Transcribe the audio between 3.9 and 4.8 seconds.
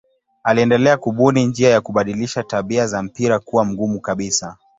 kabisa.